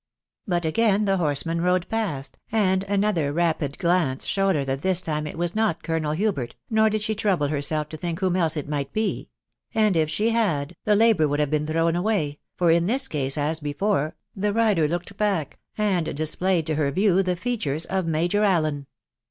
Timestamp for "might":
8.67-8.91